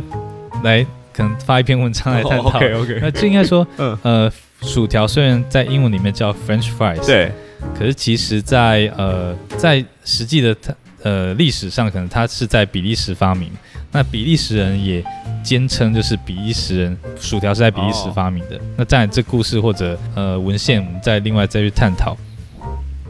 [0.64, 2.50] 来可能发一篇文章来探讨。
[2.50, 7.32] 哦、OK OK，那就应该说， 嗯呃，薯条虽然在英文里面叫 French fries，对，
[7.78, 10.56] 可是其实在呃在实际的
[11.04, 13.50] 呃历史上，可能它是在比利时发明。
[13.96, 15.04] 那比利时人也
[15.44, 18.56] 坚称，就是比利时人薯条是在比利时发明的。
[18.56, 18.62] Oh.
[18.78, 22.18] 那在这故事或者呃文献，我们再另外再去探讨。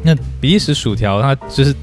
[0.04, 1.74] 那比利时薯条它就是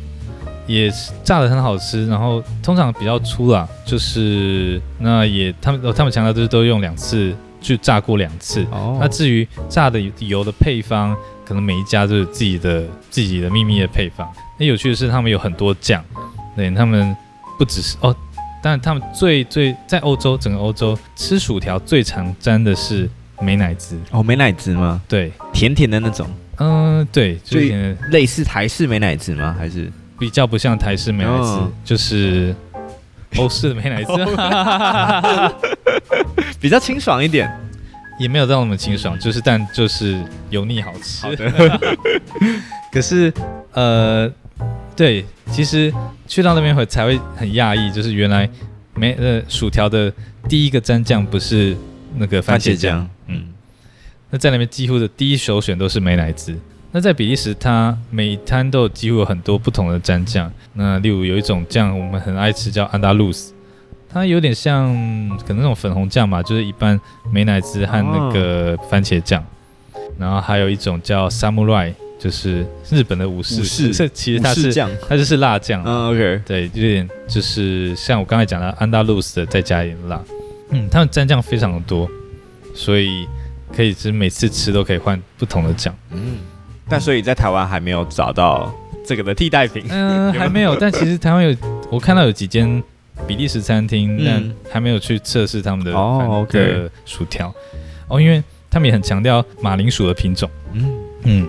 [0.71, 0.89] 也
[1.25, 8.65] 炸的很好吃，然后通常比较粗啦，就是那也他们他们强调就是都用两次去炸过两次。
[8.71, 8.95] 哦。
[8.95, 8.99] Oh.
[9.01, 14.31] 那至于炸的油的配方，可能每一家都有自己的自己的秘密的配方。
[14.59, 16.05] 那有趣的是，他们有很多酱，
[16.55, 17.17] 对他们
[17.59, 18.15] 不只是哦。
[18.63, 23.09] 但他们最最在欧洲，整个欧洲吃薯条最常沾的是
[23.41, 25.01] 美乃滋哦，美乃滋吗？
[25.09, 26.29] 对，甜甜的那种。
[26.59, 27.59] 嗯，对，就
[28.11, 29.57] 类似台式美乃滋吗？
[29.59, 32.55] 还是比较不像台式美乃滋，哦、就是
[33.37, 34.13] 欧式的美乃滋，
[36.61, 37.51] 比较清爽一点，
[38.21, 41.23] 也没有到那么清爽，就是但就是油腻好吃。
[41.23, 41.81] 好的
[42.93, 43.33] 可是
[43.73, 44.31] 呃。
[44.97, 45.91] 对，其实
[46.29, 48.47] 去到那边会才会很讶异，就是原来
[48.95, 50.13] 没呃薯条的
[50.47, 51.75] 第一个蘸酱不是
[52.17, 53.47] 那个番茄酱，茄嗯，
[54.29, 56.55] 那在那边几乎的第一首选都是美乃滋。
[56.93, 60.53] 那在比利时，它每一摊都有几乎有很多不同的蘸酱。
[60.75, 63.53] 那例如有一种酱我们很爱吃，叫安达鲁斯，
[64.09, 64.89] 它有点像
[65.47, 67.01] 可能那种粉红酱吧，就是一般
[67.33, 69.43] 美乃滋和那个番茄酱。
[69.93, 71.93] 哦、然后还有一种叫 samurai，。
[72.21, 74.71] 就是日本的武士，武士其实它是
[75.09, 75.83] 它就是辣酱。
[75.87, 80.23] 嗯，OK，对，有点就是像我刚才讲的安达鲁斯的，再加一点辣。
[80.69, 82.07] 嗯，他们蘸酱非常的多，
[82.75, 83.27] 所以
[83.75, 85.97] 可以是每次吃都可以换不同的酱。
[86.11, 86.37] 嗯，
[86.91, 88.71] 但所以在台湾还没有找到
[89.07, 89.85] 这个的替代品。
[89.89, 90.75] 嗯， 还没有。
[90.77, 91.57] 但其实台湾有，
[91.91, 92.83] 我看到有几间
[93.27, 97.55] 比利时餐厅，嗯、但还没有去测试他们的哦，OK，薯条。
[98.09, 100.51] 哦，因为他们也很强调马铃薯的品种。
[100.73, 100.91] 嗯
[101.23, 101.49] 嗯。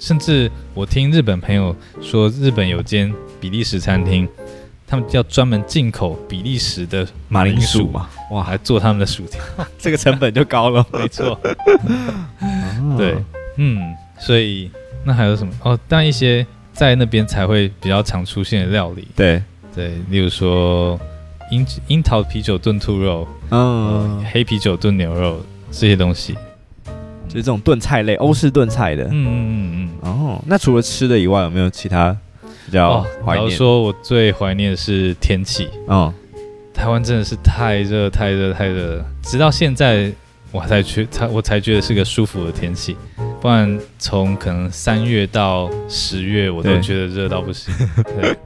[0.00, 4.28] 甚至我听日本朋友说，日本有间比利时餐厅，
[4.86, 9.42] 他们要专门进口比利时的马铃薯嘛，哇，还做他们的薯条，
[9.76, 10.86] 这个成本就高了。
[10.94, 11.36] 没错，
[12.96, 13.16] 对，
[13.56, 13.76] 嗯，
[14.18, 14.70] 所以
[15.04, 15.52] 那还有什么？
[15.62, 19.42] 哦，但一些在那边才会比较常出现的料理，对
[19.74, 20.98] 对，例如说
[21.50, 26.36] 樱樱桃啤酒炖兔肉，嗯、呃，黑啤酒炖牛肉这些东西。
[27.28, 29.04] 就是这种炖菜类，欧式炖菜的。
[29.04, 30.10] 嗯嗯嗯嗯。
[30.10, 32.16] 哦，那除了吃的以外，有没有其他
[32.64, 33.50] 比较怀念？
[33.50, 35.68] 说，我最怀念的是天气。
[35.88, 36.10] 哦，
[36.72, 39.04] 台湾真的是太热，太热，太热。
[39.22, 40.10] 直到现在，
[40.50, 42.96] 我才觉才我才觉得是个舒服的天气。
[43.40, 47.74] 不然从可能三月到十月，我都觉得热到不行。
[47.96, 48.36] 对， 对。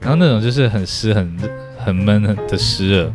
[0.00, 1.38] 然后那种就是很湿、很
[1.78, 3.12] 很闷的湿热。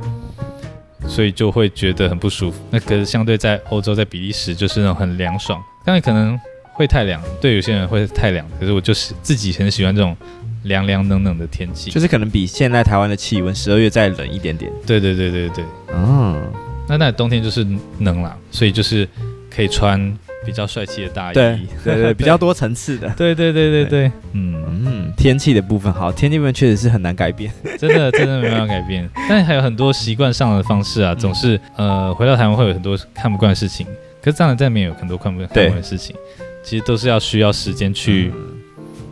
[1.05, 2.63] 所以就会觉得很不舒服。
[2.71, 5.61] 那可是相对在欧洲，在比利时就是那种很凉爽。
[5.85, 6.39] 当然可能
[6.71, 8.47] 会太凉，对有些人会太凉。
[8.57, 10.15] 可是我就是自己很喜欢这种
[10.63, 14.71] 凉凉冷冷的天气，就是可能比现在台湾的气温十二月再冷一点点。
[14.87, 15.65] 对对对对对。
[15.93, 16.41] 嗯，
[16.87, 17.67] 那那冬天就是
[17.99, 19.05] 冷了，所以就是
[19.53, 19.99] 可以穿。
[20.45, 33.85] 比较帅气的大衣，对对对， 比较多层次的，对对对对对，嗯嗯，天气的部分好，天气部分确实是很难改变，真的真的没办法改变， 但是还有很多习惯上的方式啊，总是呃回到台湾会有很多看不惯的事情，
[34.21, 36.15] 可是当然在那边有很多看不看不惯的事情，
[36.63, 38.31] 其实都是要需要时间去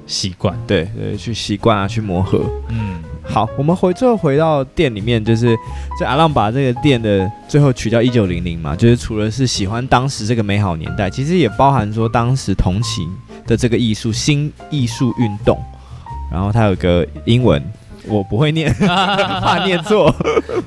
[0.07, 3.01] 习惯，对对，去习惯啊，去磨合，嗯。
[3.23, 5.55] 好，我们回最后回到店里面，就是
[5.97, 13.07] 这阿浪把这个店的最后取叫一九零零嘛，就是除了是喜欢当时这个美好年代，其实也包含说当时同期
[13.47, 15.57] 的这个艺术新艺术运动。
[16.31, 17.61] 然后它有个英文，
[18.07, 20.13] 我不会念，怕念错。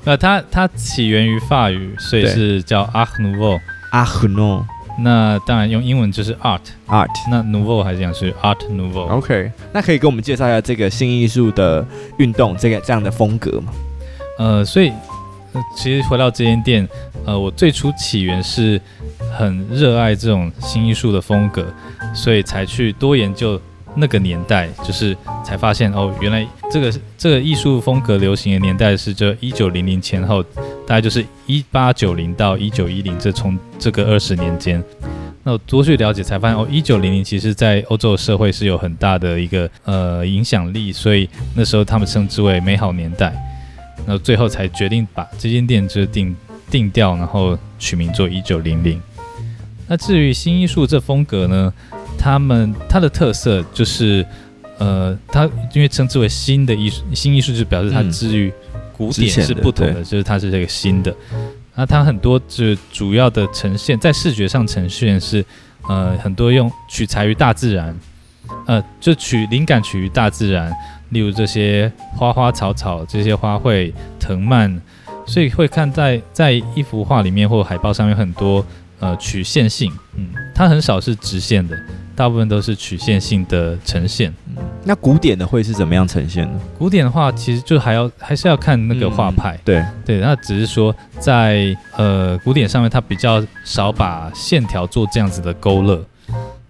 [0.05, 4.65] 那它它起源于法语，所以是叫 Art Nouveau，Art Nouveau。
[4.99, 9.09] 那当然用英文就是 art art，那 nouveau 还是讲是 art nouveau。
[9.09, 11.87] OK，那可以给我们介绍一下这个新艺术的
[12.19, 13.73] 运动，这个这样的风格吗？
[14.39, 14.93] 呃，所以
[15.77, 16.89] 其实回到这间店，
[17.25, 18.81] 呃，我最初起源是
[19.37, 21.67] 很热爱这种新艺术的风格，
[22.15, 23.61] 所以才去多研究
[23.97, 30.43] 那个年代，就是才发现哦，原来这个这个艺术风格流行的年代是这一九零零前后，
[30.87, 34.83] 大概就是一八九零到一九一零这从这个二十年间。
[35.47, 43.35] 那我多去了解才发现哦，一九零零其实在欧洲社会是有很大的一个呃影响力，所以那时候他们称之为美好年代。
[44.07, 46.35] 那最后才决定把这间店就定
[46.71, 49.01] 定掉，然后取名做一九零零。
[49.87, 51.73] 那至于新艺术这风格呢，
[52.25, 54.25] 他们它的特色就是，
[54.79, 58.51] 呃，它因为称之为新的艺术，新艺术就表示它之于
[58.97, 61.15] 古典是不同的，的就是它是这个新的。
[61.75, 65.45] 那它很多就主要的呈现，在视觉上呈现是，
[65.87, 67.95] 呃，很多用取材于大自然，
[68.67, 70.73] 呃，就取灵感取于大自然，
[71.11, 74.81] 例如这些花花草草、这些花卉、藤蔓，
[75.27, 78.65] 所以会看在在一幅画里面或海报上面很多。
[79.01, 81.77] 呃，曲线性，嗯，它很少是直线的，
[82.17, 84.33] 大部分都是曲线性的呈现。
[84.49, 86.61] 嗯，那古典的会是怎么样呈现呢？
[86.79, 89.55] 古典的话，其实就还要还是要看那个画派。
[89.57, 96.05] 嗯，对对，那只是说在呃古典上面，它比较少把线条做这样子的勾勒。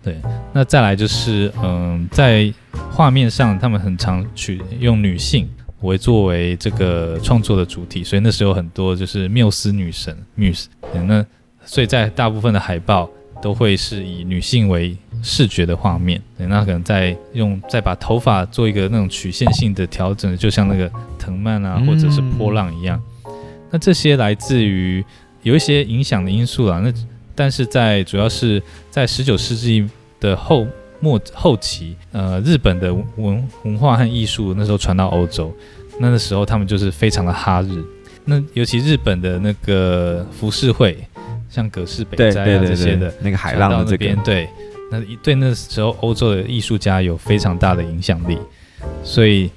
[0.02, 0.20] 对，
[0.52, 2.52] 那再来就是嗯，在
[2.90, 5.48] 画面上，他们很常取用女性
[5.80, 10.66] 为作为这个创作的主体，所以那时候很多就是缪斯女神，Muse，
[11.06, 11.24] 那。
[11.66, 13.08] 所以在大部分的海报
[13.44, 22.98] 都会是以女性为视觉的画面，对，那可能再用再把头发做一个那种曲线性的调整，就像那个藤蔓啊，或者是波浪一样。
[23.70, 25.04] 那这些来自于
[25.42, 26.80] 有一些影响的因素啦。
[26.82, 26.90] 那
[27.34, 29.86] 但是在主要是在十九世纪
[30.18, 30.66] 的后
[31.00, 35.54] 末后期，呃，日本的文文化和艺术那时候传到欧洲，
[36.00, 37.84] 那个时候他们就是非常的哈日。
[38.24, 40.96] 那尤其日本的那个浮世绘。
[41.54, 44.48] 像葛饰北斋啊这些的，那个海浪的这边、个，对，
[44.90, 48.36] 那对那时候欧洲的艺术家有非常大的影响力，
[49.04, 49.48] 所以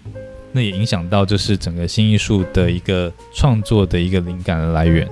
[0.51, 5.07] 那也影响到就是整个新艺术的一个创作的一个灵感的来源。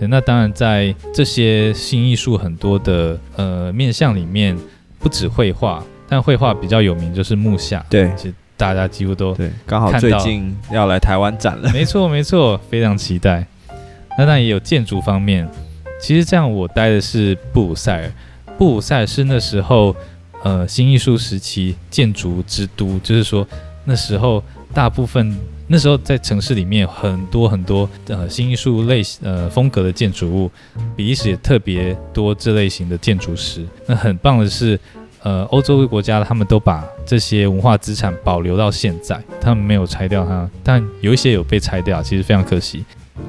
[0.00, 4.56] 那当然在这些新艺术很多的呃面向里面，
[4.98, 13.46] 不止绘画，但绘画比较有名就是木下，对，其实大家几乎都对，刚好最近要来台湾展了，没错没错，非常期待。
[14.18, 15.48] 那当然也有建筑方面。
[16.00, 18.12] 其实这样，我待的是布鲁塞尔。
[18.58, 19.94] 布鲁塞尔是那时候，
[20.42, 22.98] 呃，新艺术时期建筑之都。
[23.00, 23.46] 就是说，
[23.84, 25.36] 那时候大部分
[25.66, 30.50] 那时候在城市里面很多很多呃新艺术类呃风格的建筑物，
[30.96, 33.64] 比利时也特别多这类型的建筑师。
[33.86, 34.78] 那很棒的是，
[35.22, 42.84] 呃，欧洲的国家他们都把这些文化资产保留到现在，他们没有拆掉它，但有一些有被拆掉，其实非常可惜。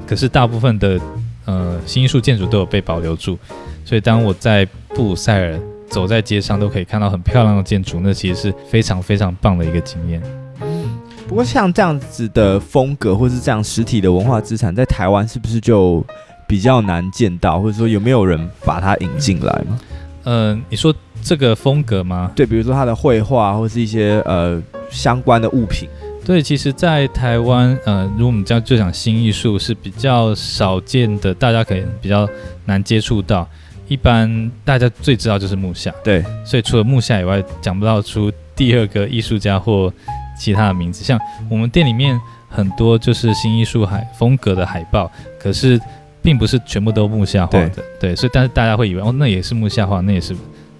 [0.06, 0.98] 可是大部分的。
[1.44, 3.38] 呃，新艺术建筑都有被保留住，
[3.84, 10.22] 所以当我在布鲁塞尔走在街上，都可以看到很漂亮的建筑，那其实是非常非常棒的一个经验。
[10.60, 10.84] 嗯，
[11.26, 16.04] 不过像这样子的风格，或是这样实体的文化资产，在台湾是不是就
[16.46, 19.80] 比较难见到，或者说有没有人把它引进来吗？
[20.24, 22.30] 嗯、呃，你说这个风格吗？
[22.36, 25.88] 对，比如说他的绘画，或是一些呃相关的物品。
[26.24, 32.28] 对，其实，在台湾，呃，如果我们这样就讲新艺术是比较少见的，大家可以比较
[32.64, 33.46] 难接触到。
[33.88, 39.92] 一般大家最知道就是木下，对，所以除了木下以外，讲不到出第二个艺术家或
[40.38, 41.04] 其他的名字。
[41.04, 45.78] 像我们店里面很多就是新艺术海风格的海报，可是
[46.22, 50.34] 并不是全部都木下画的，对，对，所以但是大家会以为哦，那也是木下画，那也是，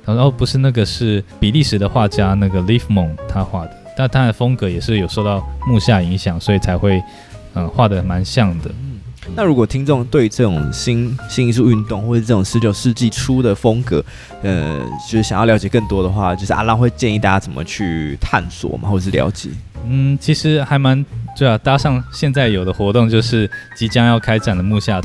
[0.06, 3.81] 然后不是那个是比利时的画家那个 Liefmon 他画的。
[3.96, 7.02] 但他的风格也是有受到木下影响，所以才会，
[7.54, 8.70] 嗯，画的蛮像的。
[8.70, 9.00] 嗯，
[9.36, 14.04] 那如果听众对这种新新艺术运动或者这种十九世纪初的风格，
[14.42, 19.50] 呃，就是想要了解更多的话，就是阿浪会建议大家怎么去探索嘛，或者是了解？
[19.86, 21.04] 嗯，其实还蛮
[21.36, 25.02] 对啊，搭上现在有的活动，就是即将要开展的木下展。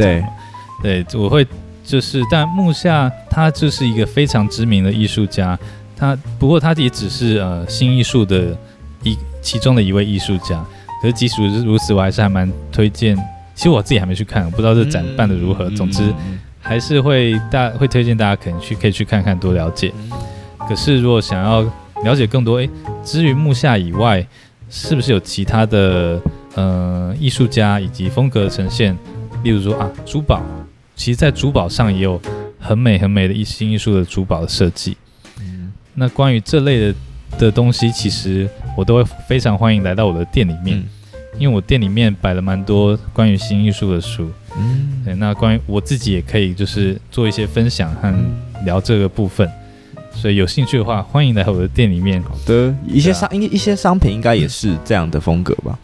[0.81, 1.45] 对，对，我会
[1.83, 5.59] 就是，但木下他就是一个非常知名的艺术家，
[5.95, 8.57] 他不过他也只是呃新艺术的。
[9.03, 10.63] 一其中的一位艺术家，
[11.01, 13.15] 可是即使如此，我还是还蛮推荐。
[13.55, 15.69] 其实我自己还没去看，我不知道这展办的如何。
[15.71, 16.13] 总之，
[16.59, 19.91] 还是会大会推荐大家可能去可以去看看，多了解。
[20.67, 21.61] 可是如果想要
[22.03, 22.69] 了解更多，诶，
[23.03, 24.25] 至于木下以外，
[24.69, 26.21] 是不是有其他的
[26.53, 28.95] 呃艺术家以及风格的呈现？
[29.43, 30.43] 例如说啊，珠宝，
[30.95, 32.21] 其实在珠宝上也有
[32.59, 34.97] 很美很美的一新艺术的珠宝的设计。
[35.39, 36.95] 嗯那关于这类的。
[37.37, 40.85] 的东西其实我都会非常欢迎来到我的店里面，嗯、
[41.37, 44.29] 因为我店里面摆了蛮多关于新艺术的书。
[44.57, 48.13] 嗯，对那关于我自己也可以就是做一些分享和
[48.65, 49.47] 聊这个部分，
[50.11, 52.21] 所以有兴趣的话，欢迎来我的店里面。
[52.23, 55.77] 好的，一些商一、些商品应该也是这样的风格吧？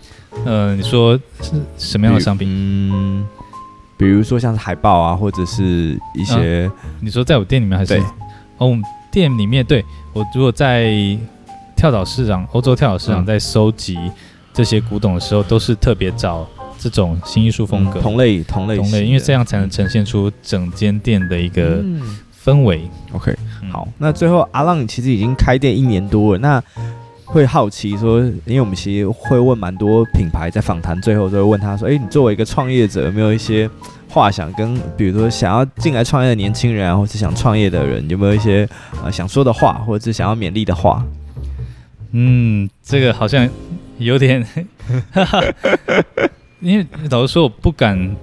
[0.45, 2.47] 嗯、呃，你说是什么样的商品？
[2.49, 3.23] 嗯，
[3.95, 6.65] 比如说像是海报啊，或者是一些……
[6.65, 8.01] 啊、你说在我店里面还是？
[8.57, 8.75] 哦，
[9.11, 11.15] 店里面对我如果在
[11.83, 13.99] 跳蚤市场、欧洲跳蚤市场在收集
[14.53, 16.47] 这些古董的时候，嗯、都是特别找
[16.79, 21.83] 这种新艺术风格、嗯、同类同类同类，因为这样才能呈现出整间店的一个
[22.41, 22.89] 氛围。
[23.09, 23.35] 嗯、OK，
[23.69, 26.63] 好，那最后阿浪其实已经开店一年多了，那
[27.25, 33.69] 会好奇说，因为我们其实会问蛮多品牌在访谈最后都会问他说，哎，你作为一个创业者，有没有一些？
[34.07, 38.65] 话想跟，比如说想要进来创业的年轻人啊，或是想创业的人，有没有一些
[39.03, 41.03] 呃想说的话，或者是想要勉励的话？
[42.13, 43.49] 嗯，这个好像
[43.97, 44.45] 有点，
[46.61, 48.15] 因为老实说，我不敢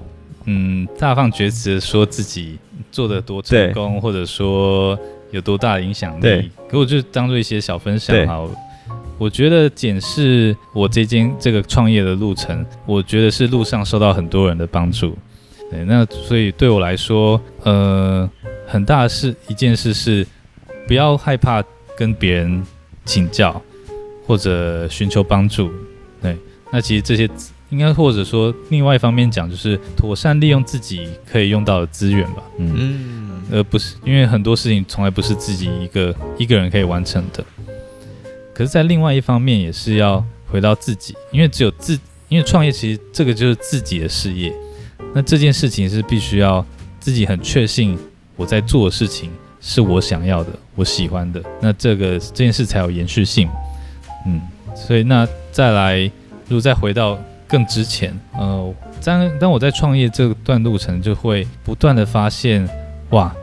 [0.44, 2.56] 嗯大放厥词说自己
[2.92, 4.98] 做的多成功，或者说
[5.32, 6.20] 有多大的影响力。
[6.20, 8.48] 对可我就当做一些小分享哈。
[9.18, 15.18] 我觉得检视我这间这个创业的路程，我觉得是路上受到很多人的帮助。
[15.70, 18.28] 对，那所以对我来说，呃，
[18.66, 20.26] 很大的事一件事是，
[20.86, 21.62] 不要害怕
[21.96, 22.64] 跟别人
[23.04, 23.60] 请教
[24.30, 25.72] 或者寻求帮助。
[26.22, 26.36] 对，
[26.70, 27.28] 那其实这些
[27.70, 32.42] 应该或者说另外一方面讲，就是妥善利用自己可以用到的资源吧。
[32.58, 37.44] 嗯，而不是因为很多事情从来不是自己一个一个人可以完成的。
[38.54, 44.54] 可是，在另外一方面，也是要回到自己，因为只有自，因为创业其实这个就是自己的事业。
[45.12, 46.64] 那这件事情是必须要
[47.00, 47.98] 自己很确信
[48.36, 49.28] 我在做的事情
[49.60, 53.48] 是我想要的，我喜欢的，那这个这件事才有延续性。
[54.26, 54.40] 嗯，
[54.74, 55.98] 所以那再来，
[56.48, 62.68] 如果再回到更之前，呃，当当我在创业这段路程，就会不断的发现，
[63.10, 63.34] 哇，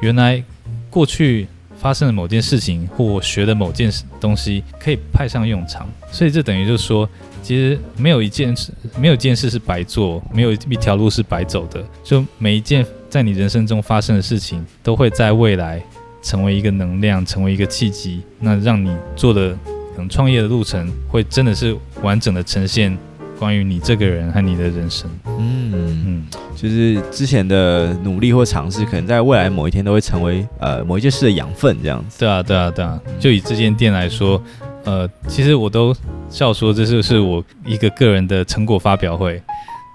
[0.00, 0.42] 原来
[0.90, 1.46] 过去
[1.78, 7.08] 发生的某件事情或我学的某件东西可以派上用场，所以这等于就是说。
[7.42, 11.80] 其实没有一件事，没有一件事是白做，没有一条路是白走的。
[12.02, 15.80] 就每一件在你人生中发生的事情，都会在未来
[16.20, 19.56] 成为一个能量，成为一个契机，那让你做的
[19.98, 22.96] 能创业的路程，会真的是完整的呈现
[23.38, 25.10] 关于你这个人和你的人生。
[25.38, 25.72] 嗯
[26.06, 32.20] 嗯，就是之前的努力或尝试，可能在未来某一天都会成为呃某一件事的养分，这样子。
[32.20, 34.40] 对啊对啊对啊，就以这间店来说。
[34.84, 35.92] 呃，其实我都
[36.30, 39.42] 笑说，这就是我一个个人的成果发表会，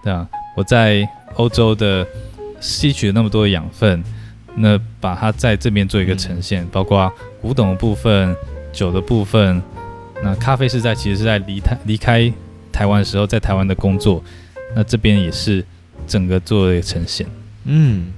[0.04, 2.06] 对啊，我在欧洲的
[2.60, 4.04] 吸取了那么多的养分，
[4.54, 7.10] 那把它在这边做一个呈现，嗯、包括
[7.41, 8.36] 古董的部分、
[8.74, 9.62] 酒的部分，
[10.24, 12.32] 那咖啡是在其实是在离台离开
[12.72, 14.24] 台湾的时候，在台湾的工作，
[14.76, 15.64] 那这边也是
[16.06, 17.28] 整个做了一个呈现，
[17.66, 18.14] 嗯。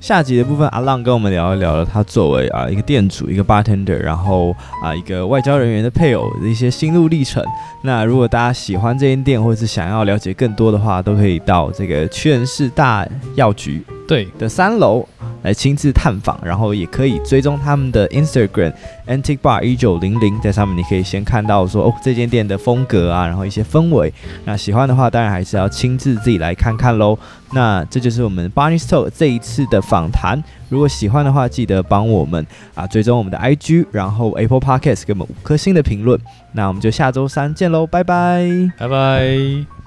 [0.00, 7.44] 下集的部分，阿浪跟我们聊一聊了他作为啊一个店主、一个 bartender，然后啊一个外交人员的配偶的一些心路历程。
[7.82, 15.06] 那如果大家喜欢这间店，或者是想要了解更多的话，都可以到这个屈臣氏大药局对的三楼
[15.44, 18.72] 来亲自探访，然后也可以追踪他们的 Instagram
[19.06, 24.12] Antique Bar 一九零零，在上面你可以先看到说哦这间店的风格啊，然后一些氛围。
[24.44, 27.16] 那喜欢的话，当然还是要亲自自己来看看喽。
[27.52, 30.42] 那这就是我们 Barney's Talk 这一次的访谈。
[30.68, 32.44] 如果喜欢的话，记得帮我们
[32.74, 36.18] 啊追踪我们的 IG，然后 Apple Podcast 给我们五颗星的评论。
[36.50, 39.79] 那我们就下周三见喽，拜拜，拜拜。